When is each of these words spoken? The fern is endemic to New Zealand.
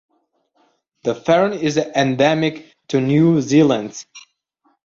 The 1.03 1.13
fern 1.13 1.53
is 1.53 1.77
endemic 1.77 2.73
to 2.87 2.99
New 2.99 3.39
Zealand. 3.39 4.03